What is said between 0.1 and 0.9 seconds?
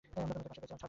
আমরা তোমার পাশে আছি।